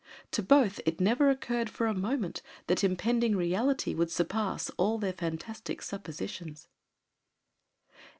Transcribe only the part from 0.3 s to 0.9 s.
To both